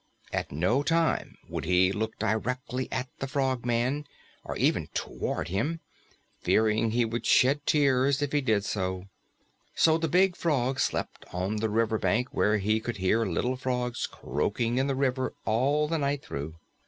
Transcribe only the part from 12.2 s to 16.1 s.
where he could hear little frogs croaking in the river all the